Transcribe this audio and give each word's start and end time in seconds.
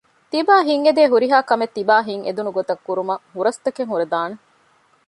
ތިބާ 0.31 0.55
ހިތް 0.67 0.83
އެދޭ 0.85 1.03
ހުރިހާ 1.11 1.37
ކަމެއް 1.49 1.73
ތިބާ 1.75 1.95
ހިތް 2.07 2.23
އެދުނުގޮތަށް 2.25 2.83
ކުރުމަށް 2.85 3.23
ހުރަސްތަކެއް 3.33 3.91
ހުރެދާނެ 3.91 4.35